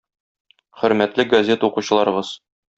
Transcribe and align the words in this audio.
Хөрмәтле 0.79 1.27
газета 1.35 1.71
укучыларыбыз! 1.71 2.37